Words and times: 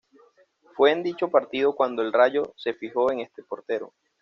Fue 0.75 0.91
en 0.91 1.03
dicho 1.03 1.29
partido 1.29 1.75
cuando 1.75 2.01
el 2.01 2.11
Rayo 2.11 2.55
se 2.57 2.73
fijó 2.73 3.11
en 3.11 3.19
este 3.19 3.43
portero. 3.43 3.93